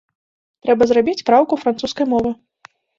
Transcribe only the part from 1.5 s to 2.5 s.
французскай мовы.